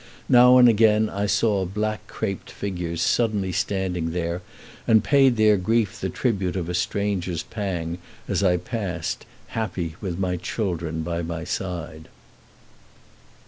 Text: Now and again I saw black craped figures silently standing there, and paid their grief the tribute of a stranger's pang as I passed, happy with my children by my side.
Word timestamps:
Now 0.27 0.57
and 0.57 0.67
again 0.67 1.09
I 1.11 1.27
saw 1.27 1.63
black 1.63 2.07
craped 2.07 2.49
figures 2.49 3.03
silently 3.03 3.51
standing 3.51 4.13
there, 4.13 4.41
and 4.87 5.03
paid 5.03 5.37
their 5.37 5.57
grief 5.57 6.01
the 6.01 6.09
tribute 6.09 6.55
of 6.55 6.67
a 6.69 6.73
stranger's 6.73 7.43
pang 7.43 7.99
as 8.27 8.41
I 8.41 8.57
passed, 8.57 9.27
happy 9.49 9.97
with 10.01 10.17
my 10.17 10.37
children 10.37 11.03
by 11.03 11.21
my 11.21 11.43
side. 11.43 12.09